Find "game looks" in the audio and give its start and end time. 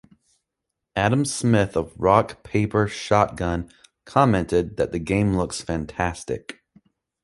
4.97-5.61